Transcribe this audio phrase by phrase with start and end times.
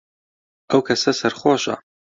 [0.69, 1.75] ئەو کەسە سەرخۆشە.